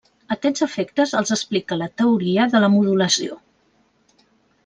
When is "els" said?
1.19-1.33